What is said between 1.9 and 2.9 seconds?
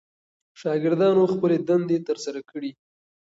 ترسره کړې.